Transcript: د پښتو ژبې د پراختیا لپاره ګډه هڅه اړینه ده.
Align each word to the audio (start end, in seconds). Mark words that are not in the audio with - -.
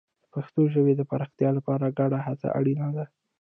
د 0.23 0.25
پښتو 0.33 0.61
ژبې 0.73 0.93
د 0.97 1.01
پراختیا 1.11 1.49
لپاره 1.57 1.95
ګډه 1.99 2.19
هڅه 2.27 2.47
اړینه 2.59 2.87
ده. 2.95 3.05